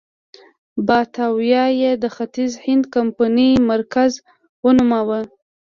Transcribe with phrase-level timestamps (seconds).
[0.87, 4.11] باتاویا یې د ختیځ هند کمپنۍ مرکز
[4.63, 5.19] ونوماوه.